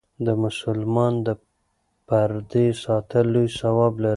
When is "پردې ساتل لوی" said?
2.07-3.47